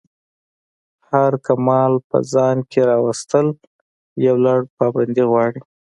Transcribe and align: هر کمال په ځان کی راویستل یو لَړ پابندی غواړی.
هر 1.09 1.31
کمال 1.47 1.93
په 2.09 2.17
ځان 2.33 2.57
کی 2.69 2.79
راویستل 2.89 3.47
یو 4.25 4.35
لَړ 4.45 4.59
پابندی 4.77 5.23
غواړی. 5.31 5.59